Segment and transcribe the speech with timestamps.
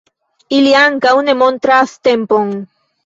[0.59, 2.51] Ili ankaŭ ne montras tempon.